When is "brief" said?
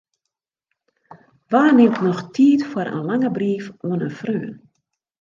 3.37-3.65